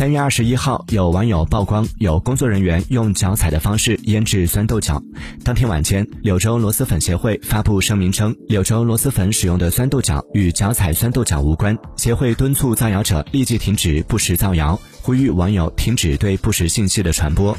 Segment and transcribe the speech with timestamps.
[0.00, 4.98] 三月二十一号有网友曝光有工作人员用脚踩的方式腌制酸豆角。
[5.44, 11.76] 当天晚间柳州螺蛳粉协会发布声明称柳州螺蛳粉使用的酸豆角与脚踩酸豆角无关。
[11.96, 17.54] 协会敦促造谣者立即停止不实造谣呼吁网友停止对不实信息的传播。